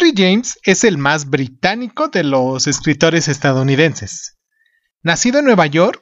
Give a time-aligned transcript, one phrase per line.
[0.00, 4.36] Henry James es el más británico de los escritores estadounidenses.
[5.02, 6.00] Nacido en Nueva York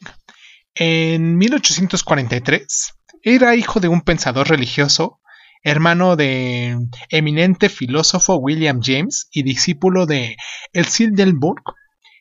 [0.74, 5.20] en 1843, era hijo de un pensador religioso,
[5.62, 6.76] hermano de
[7.08, 10.36] eminente filósofo William James y discípulo de
[10.74, 11.62] El Sildenburg,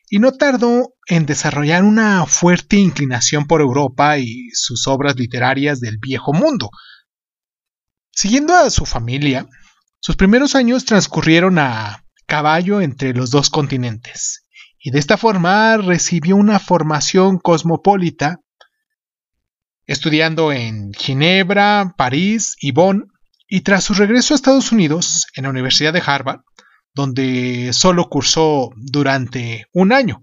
[0.08, 5.98] y no tardó en desarrollar una fuerte inclinación por Europa y sus obras literarias del
[5.98, 6.70] viejo mundo.
[8.12, 9.46] Siguiendo a su familia,
[10.00, 14.46] sus primeros años transcurrieron a caballo entre los dos continentes,
[14.78, 18.40] y de esta forma recibió una formación cosmopolita,
[19.86, 23.12] estudiando en Ginebra, París y Bonn,
[23.48, 26.40] y tras su regreso a Estados Unidos, en la Universidad de Harvard,
[26.94, 30.22] donde solo cursó durante un año.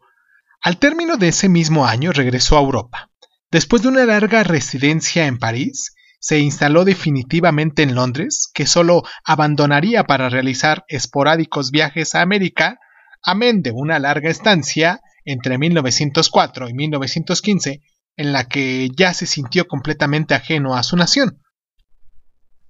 [0.61, 3.11] Al término de ese mismo año regresó a Europa.
[3.51, 10.05] Después de una larga residencia en París, se instaló definitivamente en Londres, que solo abandonaría
[10.05, 12.79] para realizar esporádicos viajes a América,
[13.21, 17.81] amén de una larga estancia entre 1904 y 1915,
[18.15, 21.41] en la que ya se sintió completamente ajeno a su nación.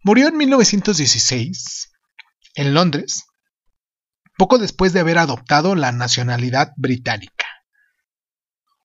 [0.03, 1.91] Murió en 1916,
[2.55, 3.25] en Londres,
[4.35, 7.45] poco después de haber adoptado la nacionalidad británica.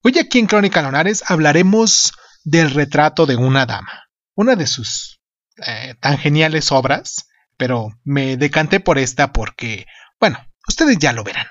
[0.03, 2.13] Hoy aquí en Crónica Lonares hablaremos
[2.43, 4.08] del retrato de una dama
[4.39, 5.19] una de sus
[5.67, 9.85] eh, tan geniales obras, pero me decanté por esta porque,
[10.17, 11.47] bueno, ustedes ya lo verán.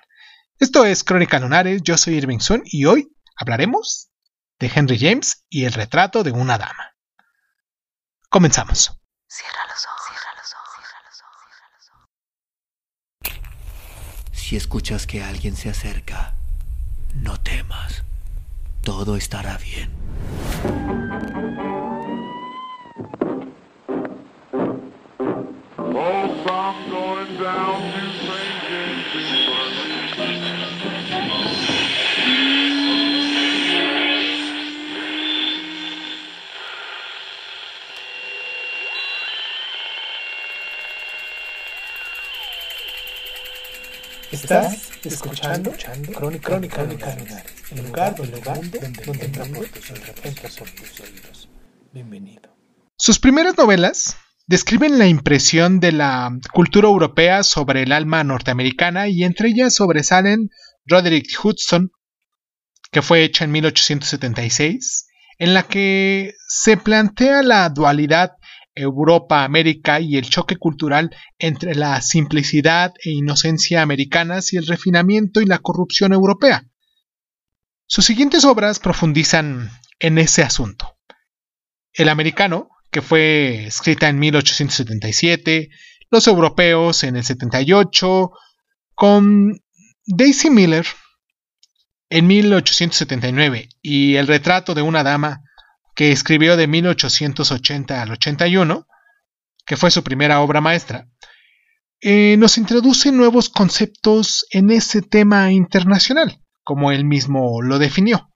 [0.59, 4.09] Esto es Crónica Lunares, yo soy Irving Sun y hoy hablaremos
[4.59, 6.95] de Henry James y el retrato de una dama.
[8.31, 8.99] Comenzamos.
[9.27, 11.91] Cierra los ojos, cierra los ojos, cierra los ojos, cierra los
[13.35, 14.41] ojos.
[14.41, 16.37] Si escuchas que alguien se acerca,
[17.13, 18.03] no temas.
[18.83, 20.08] Todo estará bien.
[44.49, 51.51] Estás escuchando, Crónica, Crónica, Crónica el lugar, el lugar donde, donde, donde tus oídos.
[51.93, 52.57] Bienvenido.
[52.97, 54.17] Sus primeras novelas
[54.47, 60.49] describen la impresión de la cultura europea sobre el alma norteamericana y entre ellas sobresalen
[60.87, 61.91] Roderick Hudson,
[62.91, 68.38] que fue hecha en 1876, en la que se plantea la dualidad
[68.79, 75.47] Europa-América y el choque cultural entre la simplicidad e inocencia americanas y el refinamiento y
[75.47, 76.65] la corrupción europea.
[77.87, 80.97] Sus siguientes obras profundizan en ese asunto.
[81.93, 85.71] El americano, que fue escrita en 1877,
[86.11, 88.31] Los Europeos en el 78,
[88.95, 89.61] con
[90.07, 90.87] Daisy Miller
[92.11, 95.43] en 1879 y El retrato de una dama
[95.99, 98.87] que escribió de 1880 al 81,
[99.67, 101.09] que fue su primera obra maestra,
[102.01, 108.31] eh, nos introduce nuevos conceptos en ese tema internacional, como él mismo lo definió.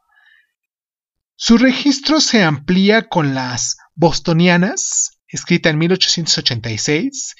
[1.36, 7.36] Su registro se amplía con las Bostonianas, escrita en 1886,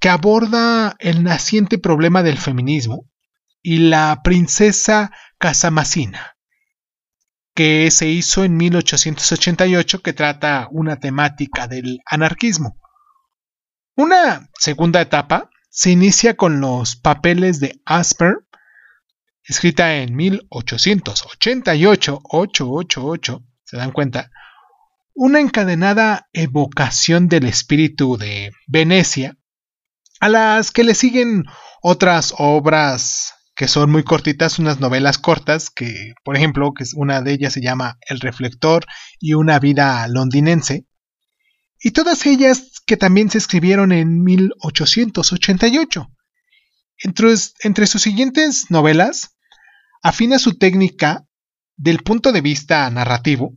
[0.00, 3.06] que aborda el naciente problema del feminismo,
[3.60, 6.35] y La princesa Casamasina,
[7.56, 12.78] que se hizo en 1888, que trata una temática del anarquismo.
[13.96, 18.36] Una segunda etapa se inicia con los papeles de Asper,
[19.42, 24.30] escrita en 1888, 888, ¿se dan cuenta?
[25.16, 29.38] una encadenada evocación del espíritu de Venecia,
[30.20, 31.44] a las que le siguen
[31.80, 37.32] otras obras que son muy cortitas, unas novelas cortas, que por ejemplo, que una de
[37.32, 38.84] ellas se llama El reflector
[39.18, 40.86] y una vida londinense,
[41.80, 46.08] y todas ellas que también se escribieron en 1888.
[46.98, 49.36] Entre, entre sus siguientes novelas,
[50.02, 51.26] afina su técnica
[51.76, 53.54] del punto de vista narrativo,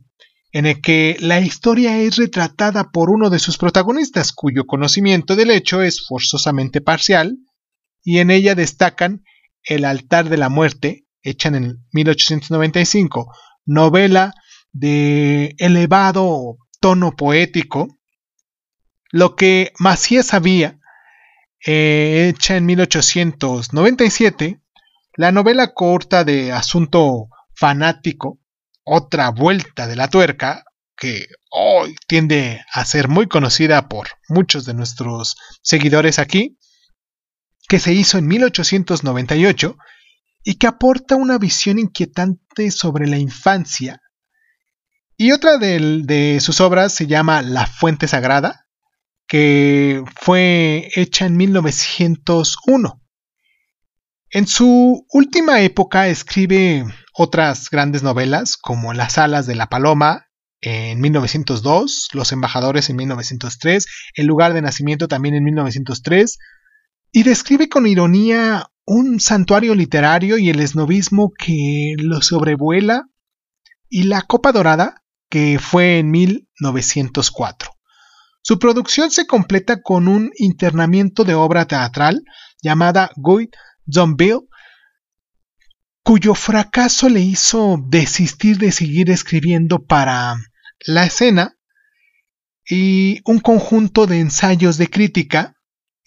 [0.52, 5.50] en el que la historia es retratada por uno de sus protagonistas, cuyo conocimiento del
[5.50, 7.36] hecho es forzosamente parcial,
[8.02, 9.24] y en ella destacan
[9.62, 13.34] El altar de la muerte, hecha en 1895,
[13.66, 14.32] novela
[14.72, 17.88] de elevado tono poético,
[19.10, 20.78] lo que Macías sabía,
[21.66, 24.60] eh, hecha en 1897,
[25.16, 28.38] la novela corta de asunto fanático,
[28.84, 30.64] otra vuelta de la tuerca
[30.96, 36.58] que hoy tiende a ser muy conocida por muchos de nuestros seguidores aquí,
[37.70, 39.78] que se hizo en 1898
[40.42, 44.02] y que aporta una visión inquietante sobre la infancia.
[45.16, 48.66] Y otra de, sus obras se llama La Fuente Sagrada,
[49.28, 53.00] que fue hecha en 1901.
[54.30, 56.84] En su última época escribe
[57.14, 60.26] otras grandes novelas como Las alas de la paloma
[60.60, 63.86] en 1902, Los embajadores en 1903,
[64.16, 66.36] El lugar de nacimiento también en 1903,
[67.12, 73.08] y describe con ironía un santuario literario y el esnovismo que lo sobrevuela,
[73.88, 77.70] y La Copa Dorada, que fue en 1904.
[78.42, 82.24] Su producción se completa con un internamiento de obra teatral
[82.62, 83.50] llamada Guy
[84.16, 84.40] Bill,
[86.02, 90.36] cuyo fracaso le hizo desistir de seguir escribiendo para
[90.86, 91.56] la escena
[92.68, 95.59] y un conjunto de ensayos de crítica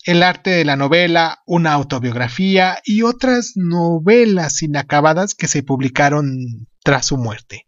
[0.06, 7.08] el arte de la novela, una autobiografía y otras novelas inacabadas que se publicaron tras
[7.08, 7.68] su muerte.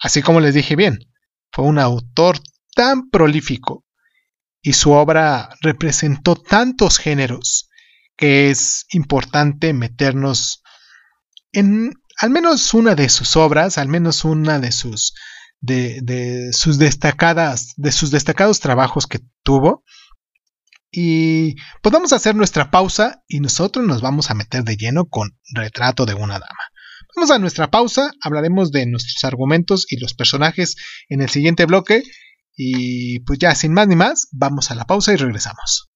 [0.00, 0.98] Así como les dije bien,
[1.50, 2.38] fue un autor
[2.74, 3.84] tan prolífico
[4.62, 7.68] y su obra representó tantos géneros
[8.16, 10.62] que es importante meternos
[11.52, 15.14] en al menos una de sus obras, al menos una de sus
[15.60, 19.82] de, de sus destacadas de sus destacados trabajos que tuvo
[20.90, 26.06] y podemos hacer nuestra pausa y nosotros nos vamos a meter de lleno con Retrato
[26.06, 26.64] de una dama.
[27.14, 30.76] Vamos a nuestra pausa, hablaremos de nuestros argumentos y los personajes
[31.08, 32.02] en el siguiente bloque
[32.56, 35.90] y pues ya sin más ni más, vamos a la pausa y regresamos.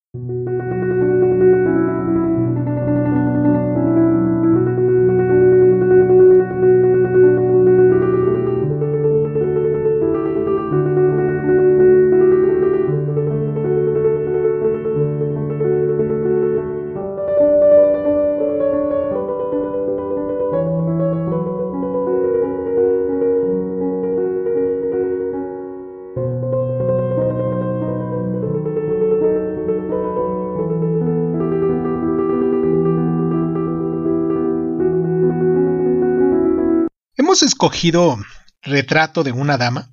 [37.22, 38.18] Hemos escogido
[38.62, 39.92] Retrato de una dama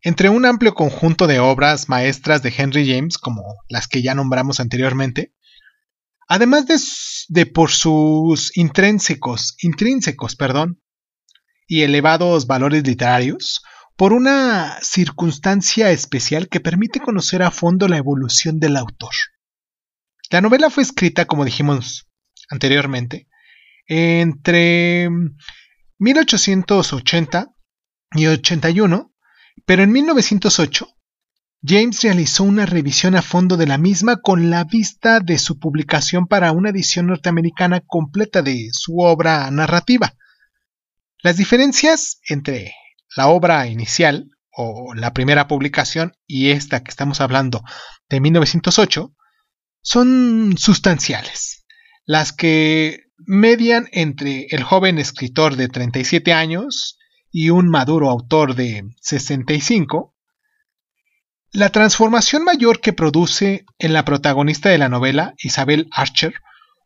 [0.00, 4.60] entre un amplio conjunto de obras maestras de Henry James, como las que ya nombramos
[4.60, 5.34] anteriormente,
[6.28, 6.66] además
[7.26, 10.80] de, por sus intrínsecos, intrínsecos perdón,
[11.66, 13.60] y elevados valores literarios,
[13.96, 19.14] por una circunstancia especial que permite conocer a fondo la evolución del autor.
[20.30, 22.08] La novela fue escrita, como dijimos
[22.48, 23.26] anteriormente,
[23.88, 25.08] entre
[25.98, 27.54] 1880
[28.12, 29.12] y 81,
[29.66, 30.88] pero en 1908
[31.62, 36.26] James realizó una revisión a fondo de la misma con la vista de su publicación
[36.28, 40.14] para una edición norteamericana completa de su obra narrativa.
[41.20, 42.74] Las diferencias entre
[43.16, 47.64] la obra inicial o la primera publicación y esta que estamos hablando
[48.08, 49.12] de 1908
[49.82, 51.66] son sustanciales.
[52.04, 56.98] Las que median entre el joven escritor de 37 años
[57.30, 60.14] y un maduro autor de 65,
[61.52, 66.34] la transformación mayor que produce en la protagonista de la novela, Isabel Archer,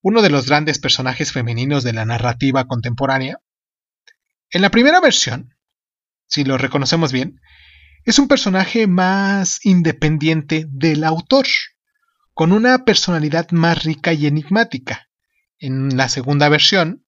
[0.03, 3.39] uno de los grandes personajes femeninos de la narrativa contemporánea,
[4.51, 5.57] en la primera versión,
[6.27, 7.41] si lo reconocemos bien,
[8.05, 11.47] es un personaje más independiente del autor,
[12.35, 15.09] con una personalidad más rica y enigmática,
[15.63, 17.07] en la segunda versión,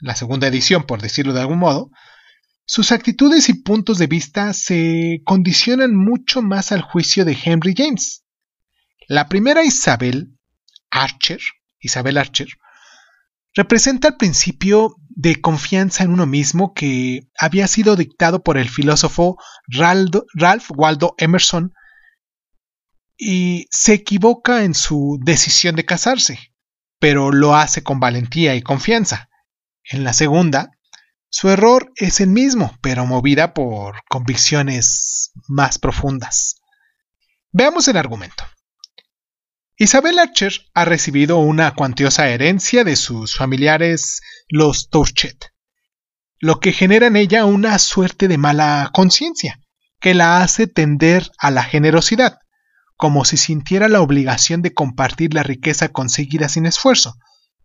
[0.00, 1.90] la segunda edición por decirlo de algún modo,
[2.66, 8.24] sus actitudes y puntos de vista se condicionan mucho más al juicio de Henry James.
[9.06, 10.36] La primera Isabel
[10.90, 11.40] Archer,
[11.78, 12.48] Isabel Archer,
[13.54, 19.38] representa el principio de confianza en uno mismo que había sido dictado por el filósofo
[19.68, 21.72] Ralph Waldo Emerson
[23.16, 26.47] y se equivoca en su decisión de casarse
[26.98, 29.28] pero lo hace con valentía y confianza.
[29.84, 30.70] En la segunda,
[31.30, 36.56] su error es el mismo, pero movida por convicciones más profundas.
[37.52, 38.44] Veamos el argumento.
[39.76, 45.52] Isabel Archer ha recibido una cuantiosa herencia de sus familiares los Touchet,
[46.40, 49.60] lo que genera en ella una suerte de mala conciencia,
[50.00, 52.38] que la hace tender a la generosidad,
[52.98, 57.14] como si sintiera la obligación de compartir la riqueza conseguida sin esfuerzo,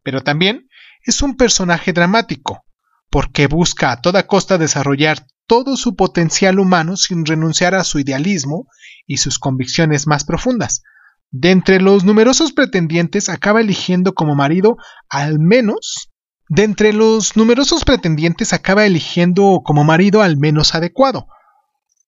[0.04, 0.70] pero también
[1.04, 2.64] es un personaje dramático,
[3.10, 8.68] porque busca a toda costa desarrollar todo su potencial humano sin renunciar a su idealismo
[9.08, 10.84] y sus convicciones más profundas,
[11.32, 14.78] De entre los numerosos pretendientes acaba eligiendo como marido
[15.10, 16.12] al menos
[16.48, 21.26] de entre los numerosos pretendientes acaba eligiendo como marido al menos adecuado.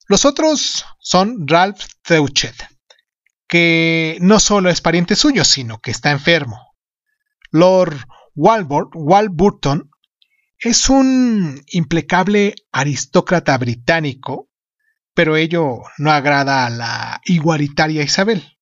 [0.07, 2.74] Los otros son Ralph Theuchet,
[3.55, 6.73] que no solo es pariente suyo, sino que está enfermo.
[7.51, 9.91] Lord Walburton
[10.59, 14.49] es un implacable aristócrata británico,
[15.13, 18.57] pero ello no agrada a la igualitaria Isabel.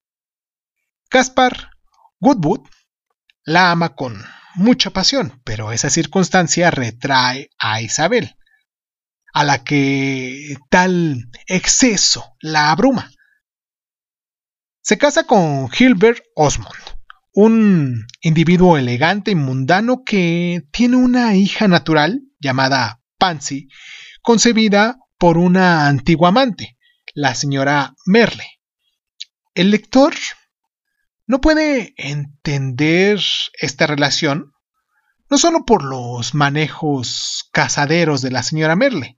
[1.10, 1.72] Caspar
[2.20, 2.70] Goodwood
[3.46, 4.24] la ama con
[4.54, 8.36] mucha pasión, pero esa circunstancia retrae a Isabel,
[9.34, 13.10] a la que tal exceso la abruma.
[14.86, 16.76] Se casa con Gilbert Osmond,
[17.34, 23.70] un individuo elegante y mundano que tiene una hija natural llamada Pansy,
[24.22, 26.78] concebida por una antigua amante,
[27.14, 28.60] la señora Merle.
[29.56, 30.16] El lector
[31.28, 33.22] no puede entender
[33.62, 34.52] esta relación
[35.30, 39.18] no solo por los manejos casaderos de la señora Merle,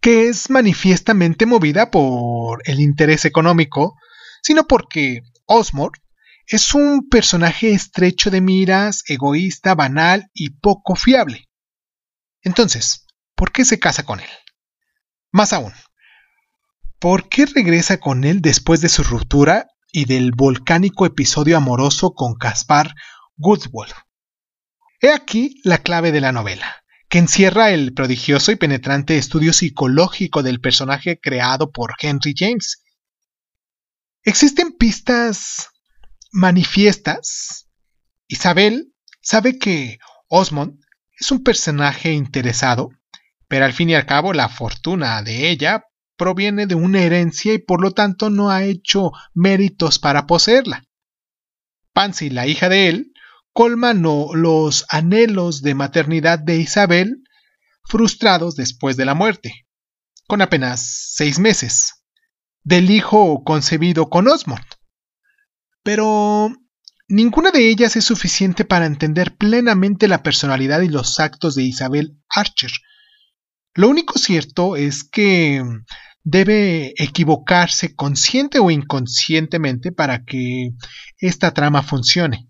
[0.00, 3.94] que es manifiestamente movida por el interés económico,
[4.42, 5.92] sino porque Osmond
[6.46, 11.48] es un personaje estrecho de miras, egoísta, banal y poco fiable.
[12.42, 14.28] Entonces, ¿por qué se casa con él?
[15.30, 15.72] Más aún,
[16.98, 22.34] ¿por qué regresa con él después de su ruptura y del volcánico episodio amoroso con
[22.34, 22.94] Caspar
[23.36, 23.94] Goodwolf?
[25.00, 30.42] He aquí la clave de la novela, que encierra el prodigioso y penetrante estudio psicológico
[30.42, 32.81] del personaje creado por Henry James.
[34.24, 35.70] Existen pistas
[36.30, 37.68] manifiestas.
[38.28, 39.98] Isabel sabe que
[40.28, 40.78] Osmond
[41.18, 42.90] es un personaje interesado,
[43.48, 45.86] pero al fin y al cabo la fortuna de ella
[46.16, 50.84] proviene de una herencia y por lo tanto no ha hecho méritos para poseerla.
[51.92, 53.12] Pansy, la hija de él,
[53.52, 57.24] colma los anhelos de maternidad de Isabel,
[57.84, 59.66] frustrados después de la muerte,
[60.28, 62.01] con apenas seis meses,
[62.64, 64.64] del hijo concebido con Osmond.
[65.82, 66.50] Pero
[67.08, 72.18] ninguna de ellas es suficiente para entender plenamente la personalidad y los actos de Isabel
[72.28, 72.70] Archer.
[73.74, 75.62] Lo único cierto es que
[76.24, 80.70] debe equivocarse consciente o inconscientemente para que
[81.18, 82.48] esta trama funcione.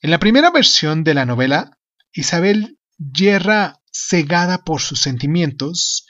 [0.00, 1.78] En la primera versión de la novela,
[2.12, 6.06] Isabel yerra cegada por sus sentimientos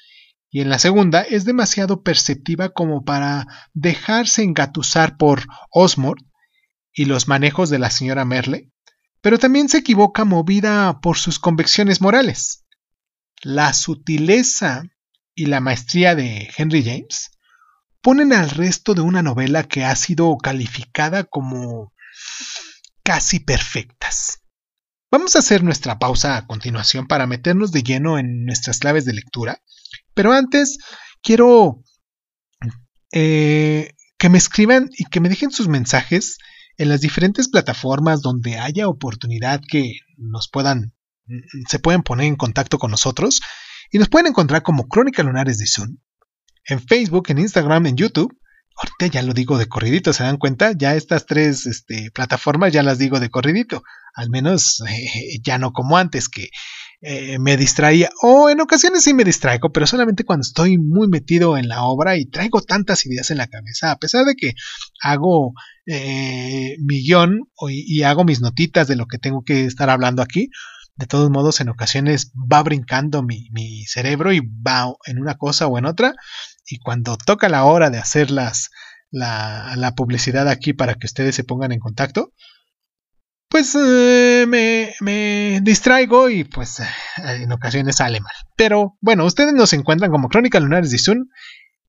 [0.54, 6.21] y en la segunda es demasiado perceptiva como para dejarse engatusar por Osmond
[6.92, 8.71] y los manejos de la señora Merle,
[9.23, 12.66] pero también se equivoca movida por sus convicciones morales.
[13.40, 14.85] La sutileza
[15.35, 17.30] y la maestría de Henry James
[18.02, 21.94] ponen al resto de una novela que ha sido calificada como
[23.02, 24.42] casi perfectas.
[25.11, 29.14] Vamos a hacer nuestra pausa a continuación para meternos de lleno en nuestras claves de
[29.14, 29.62] lectura,
[30.14, 30.78] pero antes
[31.22, 31.82] quiero
[33.12, 36.38] eh, que me escriban y que me dejen sus mensajes
[36.78, 40.94] en las diferentes plataformas donde haya oportunidad que nos puedan,
[41.68, 43.40] se pueden poner en contacto con nosotros
[43.90, 45.99] y nos pueden encontrar como Crónica Lunares de Zoom,
[46.64, 48.37] en Facebook, en Instagram, en YouTube
[48.76, 50.72] ahorita ya lo digo de corridito, ¿se dan cuenta?
[50.72, 53.82] Ya estas tres este, plataformas ya las digo de corridito,
[54.14, 56.49] al menos eh, ya no como antes que
[57.04, 61.56] eh, me distraía, o en ocasiones sí me distraigo, pero solamente cuando estoy muy metido
[61.56, 64.54] en la obra y traigo tantas ideas en la cabeza, a pesar de que
[65.02, 65.52] hago
[65.87, 70.50] eh, mi guion y hago mis notitas de lo que tengo que estar hablando aquí,
[70.94, 75.66] de todos modos en ocasiones va brincando mi, mi, cerebro y va en una cosa
[75.66, 76.14] o en otra
[76.68, 78.71] y cuando toca la hora de hacer las,
[79.11, 82.32] la, la publicidad aquí para que ustedes se pongan en contacto,
[83.52, 86.87] pues eh, me, me, distraigo y pues eh,
[87.42, 88.32] en ocasiones sale mal.
[88.56, 91.26] Pero bueno, ustedes nos encuentran como Crónica Lunares de Zoom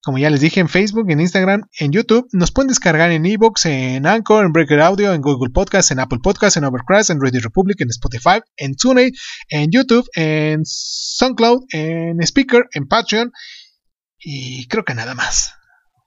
[0.03, 2.27] como ya les dije, en Facebook, en Instagram, en YouTube.
[2.33, 6.19] Nos pueden descargar en Evox, en Anchor, en Breaker Audio, en Google Podcast, en Apple
[6.21, 9.13] Podcast, en Overcast, en Radio Republic, en Spotify, en TuneIn,
[9.47, 13.31] en YouTube, en SoundCloud, en Speaker, en Patreon
[14.19, 15.53] y creo que nada más.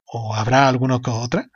[0.05, 1.49] ¿O habrá alguna que otra?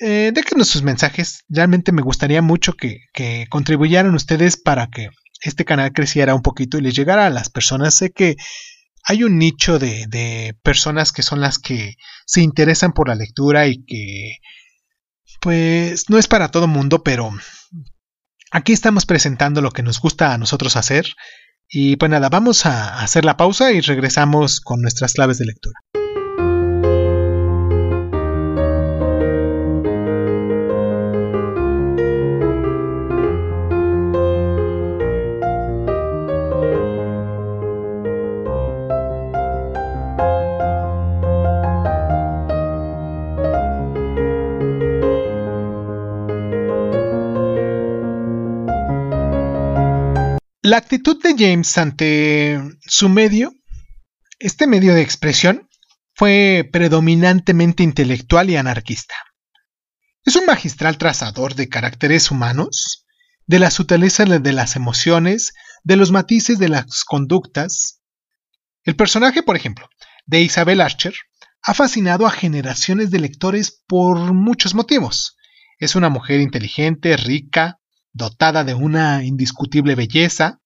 [0.00, 1.44] Eh, déjenos sus mensajes.
[1.48, 3.04] Realmente me gustaría mucho que,
[3.50, 5.10] contribuyeran ustedes para que
[5.42, 7.94] este canal creciera un poquito y les llegara a las personas.
[7.94, 8.36] Sé que
[9.04, 13.84] hay un nicho de, personas que son las que se interesan por la lectura y
[13.84, 14.36] que
[15.40, 17.30] pues no es para todo mundo, pero
[18.50, 21.06] aquí estamos presentando lo que nos gusta a nosotros hacer.
[21.68, 25.78] Y pues nada, vamos a hacer la pausa y regresamos con nuestras claves de lectura.
[50.70, 53.52] La actitud de James ante su medio,
[54.38, 55.68] este medio de expresión,
[56.14, 59.16] fue predominantemente intelectual y anarquista.
[60.24, 63.04] Es un magistral trazador de caracteres humanos,
[63.46, 68.00] de la sutileza de las emociones, de los matices de las conductas.
[68.84, 69.88] El personaje, por ejemplo,
[70.26, 71.14] de Isabel Archer,
[71.62, 75.36] ha fascinado a generaciones de lectores por muchos motivos.
[75.80, 77.79] Es una mujer inteligente, rica,
[78.12, 80.60] dotada de una indiscutible belleza.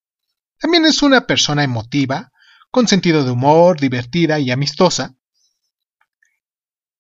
[0.59, 2.33] También es una persona emotiva,
[2.71, 5.15] con sentido de humor, divertida y amistosa.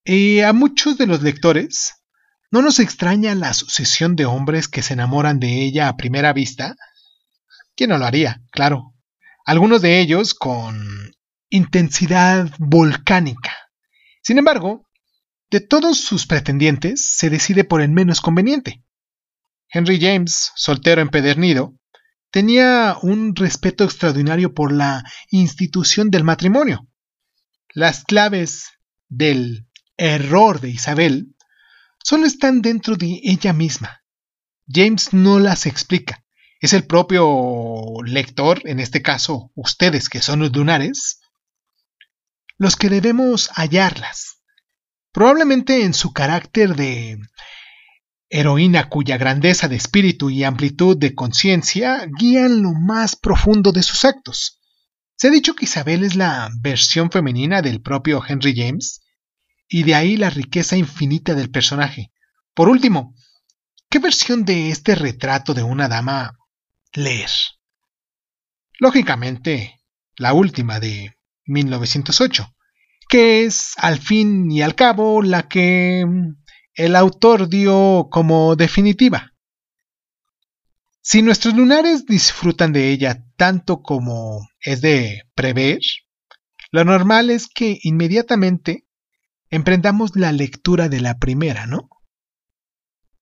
[0.04, 1.94] Y a muchos de los lectores
[2.50, 6.76] no nos extraña la sucesión de hombres que se enamoran de ella a primera vista.
[7.74, 8.42] ¿Quién no lo haría?
[8.52, 8.94] Claro.
[9.44, 11.12] Algunos de ellos con
[11.50, 13.52] intensidad volcánica.
[14.22, 14.88] Sin embargo,
[15.50, 18.82] de todos sus pretendientes se decide por el menos conveniente.
[19.68, 21.74] Henry James, soltero empedernido,
[22.30, 26.88] tenía un respeto extraordinario por la institución del matrimonio.
[27.72, 28.72] Las claves
[29.08, 29.66] del
[29.96, 31.34] error de Isabel
[32.02, 34.02] solo están dentro de ella misma.
[34.68, 36.24] James no las explica.
[36.60, 41.20] Es el propio lector, en este caso ustedes que son los lunares,
[42.56, 44.40] los que debemos hallarlas.
[45.12, 47.18] Probablemente en su carácter de
[48.34, 54.04] heroína cuya grandeza de espíritu y amplitud de conciencia guían lo más profundo de sus
[54.04, 54.60] actos.
[55.14, 59.02] Se ha dicho que Isabel es la versión femenina del propio Henry James,
[59.68, 62.10] y de ahí la riqueza infinita del personaje.
[62.54, 63.14] Por último,
[63.88, 66.36] ¿qué versión de este retrato de una dama
[66.92, 67.30] leer?
[68.80, 69.80] Lógicamente,
[70.16, 72.52] la última de 1908,
[73.08, 76.04] que es al fin y al cabo la que
[76.74, 79.32] el autor dio como definitiva.
[81.00, 85.80] Si nuestros lunares disfrutan de ella tanto como es de prever,
[86.70, 88.86] lo normal es que inmediatamente
[89.50, 91.90] emprendamos la lectura de la primera, ¿no?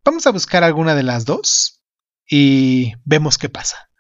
[0.05, 1.83] Vamos a buscar alguna de las dos
[2.29, 3.91] y vemos qué pasa.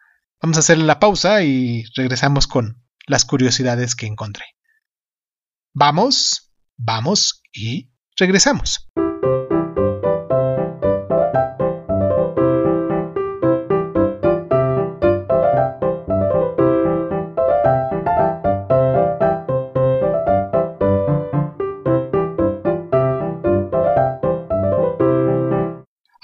[0.40, 4.44] Vamos a hacer la pausa y regresamos con las curiosidades que encontré.
[5.74, 8.88] Vamos, vamos y regresamos.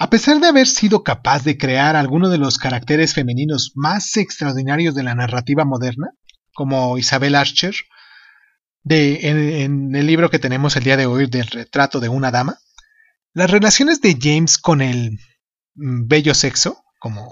[0.09, 4.95] A pesar de haber sido capaz de crear algunos de los caracteres femeninos más extraordinarios
[4.95, 6.07] de la narrativa moderna,
[6.51, 7.75] como Isabel Archer,
[8.85, 12.57] en, el libro que tenemos el día de hoy del retrato de una dama,
[13.35, 15.19] las relaciones de James con el
[15.75, 17.31] mm, bello sexo, como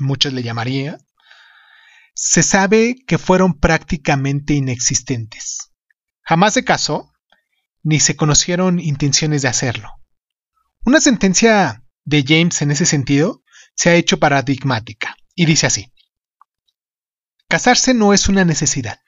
[0.00, 0.96] muchos le llamarían,
[2.14, 5.58] se sabe que fueron prácticamente inexistentes.
[6.22, 7.12] Jamás se casó,
[7.82, 9.90] ni se conocieron intenciones de hacerlo.
[10.86, 13.42] Una sentencia de James en ese sentido
[13.74, 15.92] se ha hecho paradigmática y dice así.
[17.48, 18.98] Casarse no es una necesidad,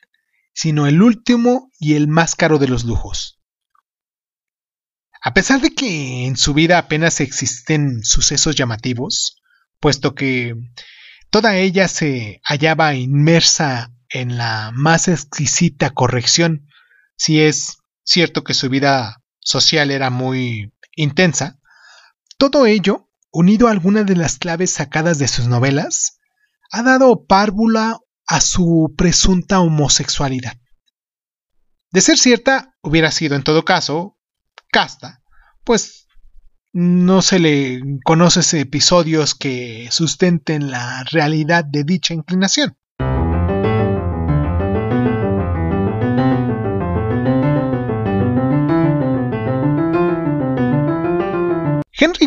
[0.52, 3.40] sino el último y el más caro de los lujos.
[5.22, 9.40] A pesar de que en su vida apenas existen sucesos llamativos,
[9.78, 10.54] puesto que
[11.30, 16.66] toda ella se hallaba inmersa en la más exquisita corrección,
[17.16, 21.59] si es cierto que su vida social era muy intensa,
[22.40, 26.18] todo ello, unido a algunas de las claves sacadas de sus novelas,
[26.72, 30.54] ha dado párvula a su presunta homosexualidad.
[31.92, 34.16] De ser cierta, hubiera sido en todo caso
[34.72, 35.22] casta,
[35.64, 36.06] pues
[36.72, 42.76] no se le conoce episodios que sustenten la realidad de dicha inclinación.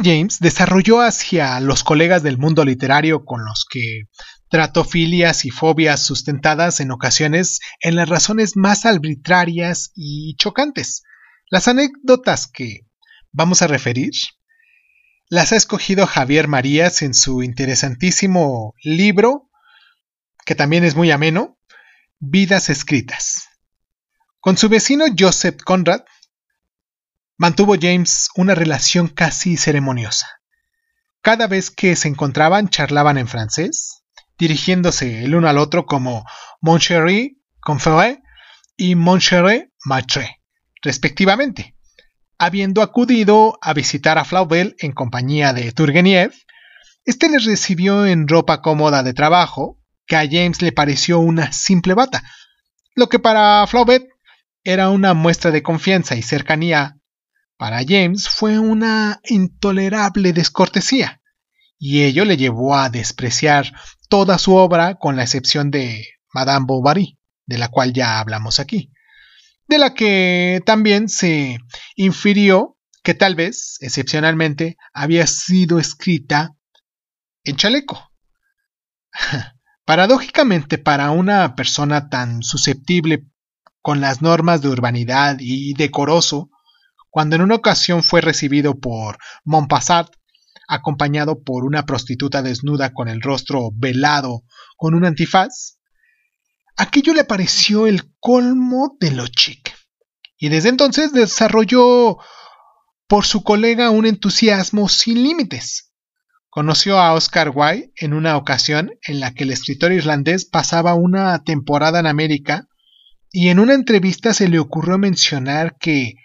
[0.03, 4.03] James desarrolló hacia los colegas del mundo literario con los que
[4.49, 11.03] trató filias y fobias sustentadas en ocasiones en las razones más arbitrarias y chocantes.
[11.49, 12.81] Las anécdotas que
[13.31, 14.11] vamos a referir
[15.29, 19.49] las ha escogido Javier Marías en su interesantísimo libro,
[20.45, 21.57] que también es muy ameno,
[22.19, 23.47] Vidas Escritas.
[24.39, 26.01] Con su vecino Joseph Conrad
[27.43, 30.29] mantuvo James una relación casi ceremoniosa.
[31.21, 34.05] Cada vez que se encontraban charlaban en francés,
[34.37, 36.23] dirigiéndose el uno al otro como
[36.61, 38.21] Mon chéri Conféré
[38.77, 40.39] y Mon chéri Maitre,
[40.81, 41.75] respectivamente.
[42.37, 46.33] Habiendo acudido a visitar a Flaubert en compañía de Turgeniev,
[47.03, 51.93] este les recibió en ropa cómoda de trabajo, que a James le pareció una simple
[51.93, 52.23] bata,
[52.95, 54.05] lo que para Flaubert
[54.63, 57.01] era una muestra de confianza y cercanía,
[57.63, 61.21] para James fue una intolerable descortesía,
[61.79, 63.71] y ello le llevó a despreciar
[64.09, 68.91] toda su obra con la excepción de Madame Bovary, de la cual ya hablamos aquí,
[69.69, 71.57] de la que también se
[71.95, 76.57] infirió que tal vez, excepcionalmente, había sido escrita
[77.45, 78.11] en chaleco.
[79.85, 83.25] Paradójicamente, para una persona tan susceptible
[83.81, 86.49] con las normas de urbanidad y decoroso,
[87.13, 90.07] cuando en una ocasión fue recibido por Montpassat,
[90.67, 94.41] acompañado por una prostituta desnuda con el rostro velado
[94.77, 95.77] con un antifaz,
[96.75, 99.75] aquello le pareció el colmo de lo chic.
[100.39, 102.17] Y desde entonces desarrolló
[103.05, 105.93] por su colega un entusiasmo sin límites.
[106.49, 111.43] Conoció a Oscar Wilde en una ocasión en la que el escritor irlandés pasaba una
[111.43, 112.67] temporada en América
[113.31, 116.15] y en una entrevista se le ocurrió mencionar que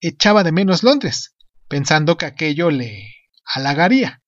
[0.00, 1.34] echaba de menos Londres,
[1.68, 3.14] pensando que aquello le
[3.44, 4.22] halagaría.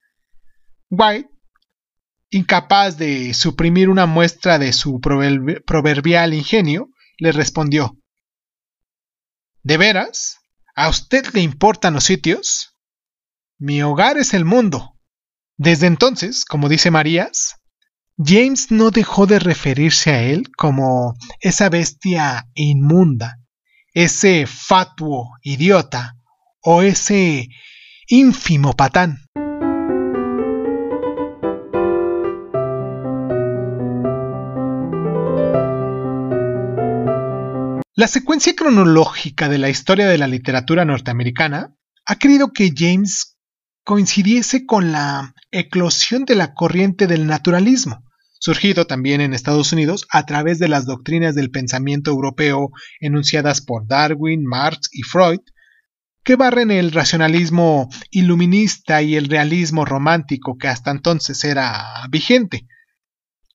[0.90, 1.30] White,
[2.30, 8.00] incapaz de suprimir una muestra de su proverbial ingenio, le respondió
[9.62, 10.38] ¿De veras?
[10.74, 12.78] ¿A usted le importan los sitios?
[13.58, 14.98] Mi hogar es el mundo.
[15.58, 17.56] Desde entonces, como dice Marías,
[18.16, 23.39] James no dejó de referirse a él como esa bestia inmunda,
[23.92, 26.16] ese fatuo idiota
[26.62, 27.48] o ese
[28.08, 29.18] ínfimo patán.
[37.94, 41.74] La secuencia cronológica de la historia de la literatura norteamericana
[42.06, 43.36] ha querido que James
[43.84, 48.09] coincidiese con la eclosión de la corriente del naturalismo,
[48.40, 53.86] surgido también en Estados Unidos a través de las doctrinas del pensamiento europeo enunciadas por
[53.86, 55.40] Darwin, Marx y Freud,
[56.24, 62.66] que barren el racionalismo iluminista y el realismo romántico que hasta entonces era vigente.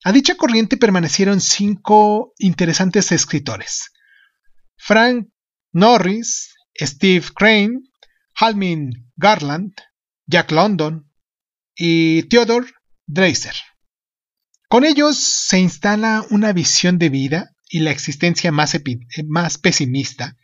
[0.04, 3.92] A dicha corriente permanecieron cinco interesantes escritores.
[4.78, 5.28] Frank
[5.74, 7.80] Norris, Steve Crane,
[8.36, 9.74] Halmin Garland,
[10.28, 11.10] Jack London
[11.76, 12.68] y Theodore
[13.08, 13.56] Dreiser.
[14.70, 18.76] Con ellos se instala una visión de vida y la existencia más,
[19.28, 20.38] más pesimista,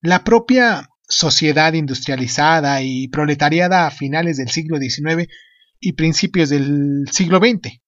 [0.00, 5.26] la propia sociedad industrializada y proletariada a finales del siglo XIX
[5.80, 7.80] y principios del siglo XX.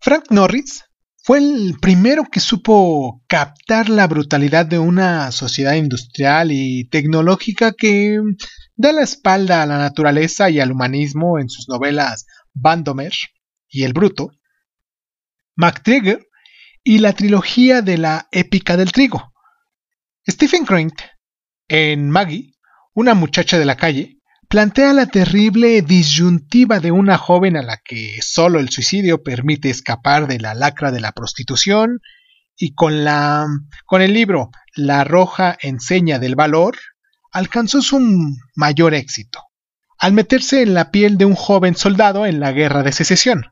[0.00, 0.84] Frank Norris
[1.16, 8.18] fue el primero que supo captar la brutalidad de una sociedad industrial y tecnológica que
[8.76, 13.12] da la espalda a la naturaleza y al humanismo en sus novelas Bandomer
[13.68, 14.30] y El Bruto,
[15.58, 16.24] MacTrigger
[16.84, 19.32] y la trilogía de la épica del trigo.
[20.26, 20.92] Stephen Crane,
[21.66, 22.54] en Maggie,
[22.94, 24.18] una muchacha de la calle,
[24.48, 30.28] plantea la terrible disyuntiva de una joven a la que solo el suicidio permite escapar
[30.28, 31.98] de la lacra de la prostitución
[32.56, 33.46] y con la
[33.84, 36.78] con el libro La roja enseña del valor
[37.32, 37.98] alcanzó su
[38.54, 39.42] mayor éxito,
[39.98, 43.42] al meterse en la piel de un joven soldado en la guerra de secesión.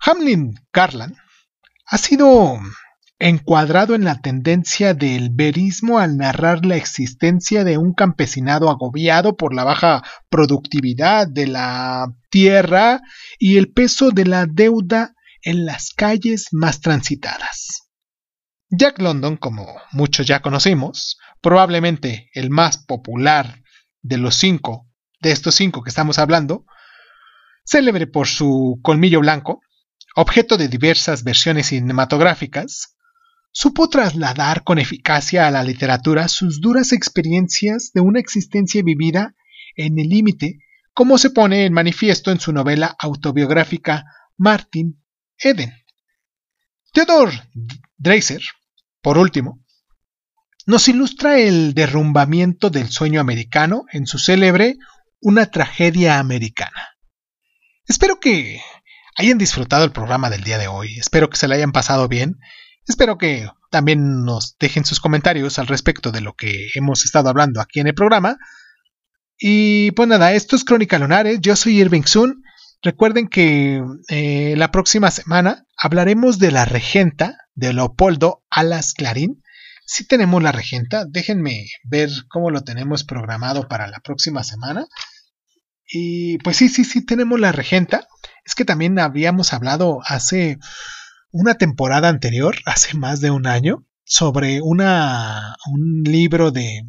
[0.00, 1.16] Hamlin Garland
[1.86, 2.58] ha sido
[3.18, 9.54] encuadrado en la tendencia del verismo al narrar la existencia de un campesinado agobiado por
[9.54, 13.00] la baja productividad de la tierra
[13.38, 17.88] y el peso de la deuda en las calles más transitadas.
[18.70, 23.62] Jack London, como muchos ya conocimos, probablemente el más popular
[24.02, 24.86] de los cinco,
[25.20, 26.66] de estos cinco que estamos hablando,
[27.64, 29.60] célebre por su colmillo blanco,
[30.20, 32.96] objeto de diversas versiones cinematográficas,
[33.52, 39.36] supo trasladar con eficacia a la literatura sus duras experiencias de una existencia vivida
[39.76, 40.58] en el límite,
[40.92, 45.00] como se pone en manifiesto en su novela autobiográfica Martin
[45.38, 45.72] Eden.
[46.92, 47.40] Theodore
[47.96, 48.42] Dreiser,
[49.00, 49.64] por último,
[50.66, 54.78] nos ilustra el derrumbamiento del sueño americano en su célebre
[55.20, 56.88] Una tragedia americana.
[57.86, 58.60] Espero que
[59.18, 60.96] hayan disfrutado el programa del día de hoy.
[60.98, 62.38] Espero que se le hayan pasado bien.
[62.86, 67.60] Espero que también nos dejen sus comentarios al respecto de lo que hemos estado hablando
[67.60, 68.38] aquí en el programa.
[69.36, 71.40] Y pues nada, esto es Crónica Lunares.
[71.40, 72.44] Yo soy Irving Sun.
[72.80, 79.42] Recuerden que eh, la próxima semana hablaremos de la regenta de Leopoldo Alas Clarín.
[79.84, 84.86] Si tenemos la regenta, déjenme ver cómo lo tenemos programado para la próxima semana.
[85.90, 88.06] Y pues sí, sí, sí, tenemos la regenta.
[88.48, 90.58] Es que también habíamos hablado hace
[91.30, 96.82] una temporada anterior, hace más de un año, sobre una, un libro de,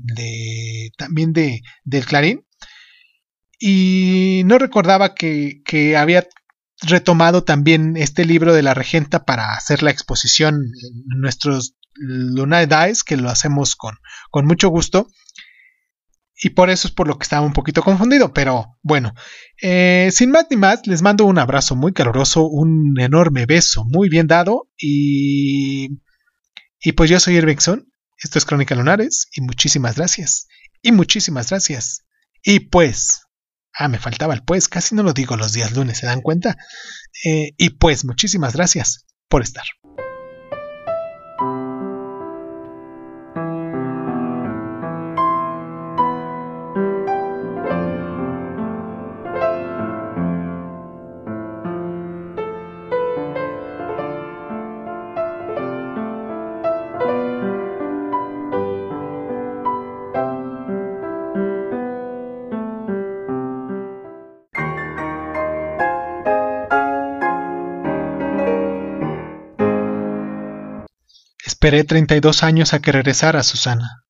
[0.98, 2.46] también de, del Clarín.
[3.60, 5.62] Y no recordaba que,
[5.98, 6.26] había
[6.82, 13.02] retomado también este libro de la regenta para hacer la exposición en nuestros Luna Dice,
[13.06, 13.98] que lo hacemos con,
[14.32, 15.10] con mucho gusto.
[16.42, 18.34] Y por eso es por lo que estaba un poquito confundido.
[18.34, 19.14] Pero bueno,
[19.62, 24.08] eh, sin más ni más, les mando un abrazo muy caluroso, un enorme beso muy
[24.08, 24.70] bien dado.
[24.78, 26.00] Y,
[26.82, 27.92] y pues yo soy Irvingson.
[28.18, 29.28] Esto es Crónica Lunares.
[29.34, 30.48] Y muchísimas gracias.
[30.82, 32.06] Y muchísimas gracias.
[32.42, 33.24] Y pues,
[33.74, 36.56] ah, me faltaba el pues, casi no lo digo los días lunes, ¿se dan cuenta?
[37.26, 39.66] Eh, y pues, muchísimas gracias por estar.
[71.62, 74.06] Esperé 32 años a que regresara Susana.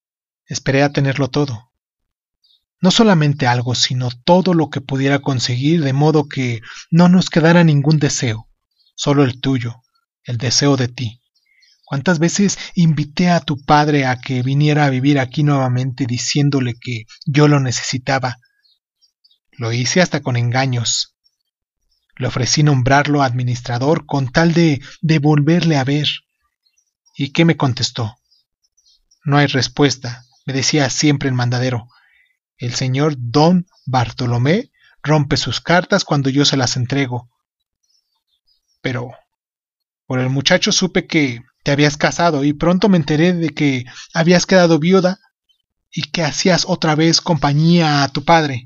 [0.46, 1.72] Esperé a tenerlo todo.
[2.80, 7.64] No solamente algo, sino todo lo que pudiera conseguir de modo que no nos quedara
[7.64, 8.48] ningún deseo,
[8.94, 9.82] solo el tuyo,
[10.26, 11.24] el deseo de ti.
[11.86, 17.06] ¿Cuántas veces invité a tu padre a que viniera a vivir aquí nuevamente diciéndole que
[17.26, 18.38] yo lo necesitaba?
[19.54, 21.16] Lo hice hasta con engaños.
[22.16, 26.10] Le ofrecí nombrarlo administrador con tal de devolverle a ver.
[27.20, 28.18] ¿Y qué me contestó?
[29.26, 31.90] No hay respuesta, me decía siempre el mandadero.
[32.56, 34.72] El señor don Bartolomé
[35.04, 37.30] rompe sus cartas cuando yo se las entrego.
[38.80, 39.12] Pero
[40.06, 44.46] por el muchacho supe que te habías casado y pronto me enteré de que habías
[44.46, 45.20] quedado viuda
[45.92, 48.64] y que hacías otra vez compañía a tu padre.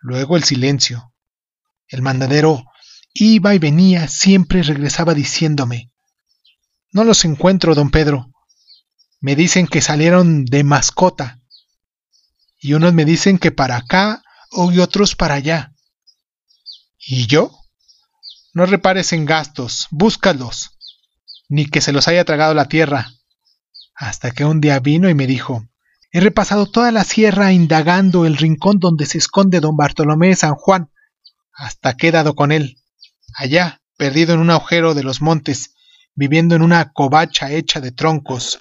[0.00, 1.12] Luego el silencio.
[1.88, 2.64] El mandadero
[3.12, 5.90] iba y venía, siempre regresaba diciéndome
[6.94, 8.30] no los encuentro, don Pedro.
[9.20, 11.40] Me dicen que salieron de mascota.
[12.60, 14.22] Y unos me dicen que para acá
[14.72, 15.74] y otros para allá.
[16.98, 17.50] ¿Y yo?
[18.52, 20.78] No repares en gastos, búscalos.
[21.48, 23.12] Ni que se los haya tragado la tierra.
[23.96, 25.66] Hasta que un día vino y me dijo,
[26.12, 30.54] he repasado toda la sierra indagando el rincón donde se esconde don Bartolomé de San
[30.54, 30.92] Juan,
[31.52, 32.76] hasta que he dado con él,
[33.34, 35.73] allá, perdido en un agujero de los montes,
[36.14, 38.60] viviendo en una covacha hecha de troncos,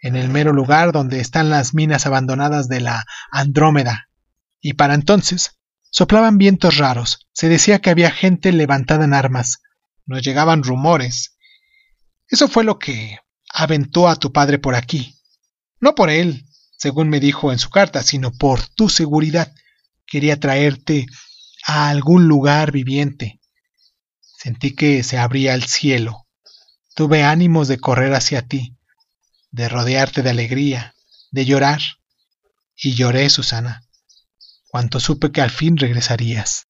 [0.00, 4.08] en el mero lugar donde están las minas abandonadas de la Andrómeda.
[4.60, 5.58] Y para entonces
[5.90, 9.62] soplaban vientos raros, se decía que había gente levantada en armas,
[10.06, 11.36] nos llegaban rumores.
[12.28, 13.18] Eso fue lo que
[13.52, 15.14] aventó a tu padre por aquí.
[15.80, 16.44] No por él,
[16.76, 19.54] según me dijo en su carta, sino por tu seguridad.
[20.06, 21.06] Quería traerte
[21.66, 23.40] a algún lugar viviente.
[24.20, 26.27] Sentí que se abría el cielo
[26.98, 28.76] Tuve ánimos de correr hacia ti,
[29.52, 30.96] de rodearte de alegría,
[31.30, 31.78] de llorar.
[32.74, 33.84] Y lloré, Susana,
[34.66, 36.66] cuanto supe que al fin regresarías.